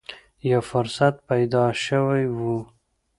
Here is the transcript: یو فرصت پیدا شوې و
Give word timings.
یو 0.51 0.61
فرصت 0.71 1.13
پیدا 1.29 1.65
شوې 1.85 2.23
و 2.37 2.39